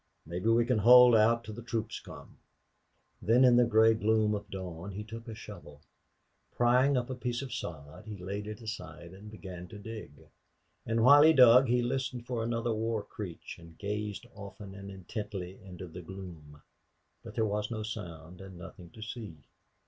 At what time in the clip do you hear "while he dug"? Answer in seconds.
11.03-11.67